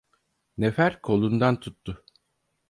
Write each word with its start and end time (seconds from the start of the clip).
Nefer 0.57 0.91
kolundan 1.05 1.55
tuttu. 1.63 1.91